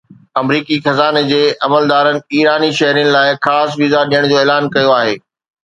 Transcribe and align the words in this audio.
آمريڪي 0.39 0.77
خزاني 0.85 1.21
جي 1.31 1.41
عملدارن 1.67 2.17
ايراني 2.33 2.71
شهرين 2.81 3.13
لاءِ 3.19 3.39
خاص 3.47 3.79
ويزا 3.83 4.01
ڏيڻ 4.11 4.29
جو 4.35 4.43
اعلان 4.43 4.75
ڪيو 4.77 4.99
آهي 4.99 5.17